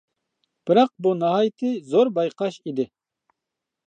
[0.69, 2.87] بىراق بۇ ناھايىتى زور بايقاش ئىدى.